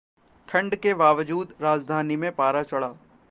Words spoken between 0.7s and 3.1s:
के बावजूद राजधानी में पारा चढ़ा